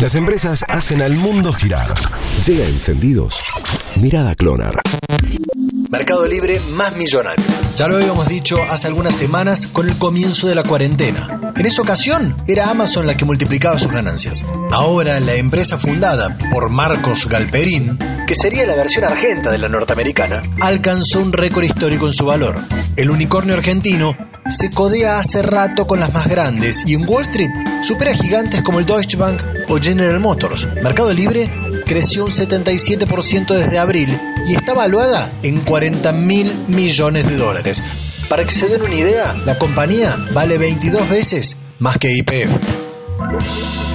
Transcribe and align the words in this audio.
Las 0.00 0.14
empresas 0.14 0.64
hacen 0.66 1.02
al 1.02 1.12
mundo 1.12 1.52
girar. 1.52 1.92
Llega 2.46 2.64
encendidos. 2.64 3.42
Mirada 3.96 4.34
Clonar. 4.34 4.80
Mercado 5.90 6.26
Libre 6.26 6.58
más 6.72 6.96
millonario. 6.96 7.44
Ya 7.76 7.86
lo 7.86 7.96
habíamos 7.96 8.26
dicho 8.26 8.56
hace 8.70 8.86
algunas 8.86 9.14
semanas 9.14 9.66
con 9.66 9.90
el 9.90 9.98
comienzo 9.98 10.46
de 10.46 10.54
la 10.54 10.62
cuarentena. 10.62 11.52
En 11.54 11.66
esa 11.66 11.82
ocasión 11.82 12.34
era 12.46 12.70
Amazon 12.70 13.06
la 13.06 13.14
que 13.14 13.26
multiplicaba 13.26 13.78
sus 13.78 13.92
ganancias. 13.92 14.46
Ahora 14.70 15.20
la 15.20 15.34
empresa 15.34 15.76
fundada 15.76 16.38
por 16.50 16.70
Marcos 16.70 17.28
Galperín, 17.28 17.98
que 18.26 18.34
sería 18.34 18.64
la 18.64 18.76
versión 18.76 19.04
argenta 19.04 19.50
de 19.50 19.58
la 19.58 19.68
norteamericana, 19.68 20.42
alcanzó 20.62 21.20
un 21.20 21.34
récord 21.34 21.64
histórico 21.64 22.06
en 22.06 22.14
su 22.14 22.24
valor. 22.24 22.56
El 22.96 23.10
unicornio 23.10 23.54
argentino 23.54 24.16
se 24.50 24.70
codea 24.70 25.18
hace 25.18 25.42
rato 25.42 25.86
con 25.86 26.00
las 26.00 26.12
más 26.12 26.26
grandes 26.26 26.84
y 26.86 26.94
en 26.94 27.08
Wall 27.08 27.22
Street 27.22 27.50
supera 27.82 28.14
gigantes 28.14 28.62
como 28.62 28.80
el 28.80 28.86
Deutsche 28.86 29.16
Bank 29.16 29.40
o 29.68 29.78
General 29.78 30.18
Motors. 30.18 30.66
Mercado 30.82 31.12
Libre 31.12 31.48
creció 31.86 32.24
un 32.24 32.30
77% 32.30 33.54
desde 33.54 33.78
abril 33.78 34.18
y 34.46 34.54
está 34.54 34.74
valuada 34.74 35.30
en 35.42 35.60
40 35.60 36.12
mil 36.12 36.52
millones 36.68 37.26
de 37.26 37.36
dólares. 37.36 37.82
Para 38.28 38.44
que 38.44 38.52
se 38.52 38.68
den 38.68 38.82
una 38.82 38.94
idea, 38.94 39.34
la 39.46 39.58
compañía 39.58 40.16
vale 40.32 40.58
22 40.58 41.08
veces 41.08 41.56
más 41.78 41.98
que 41.98 42.12
IPF. 42.12 43.89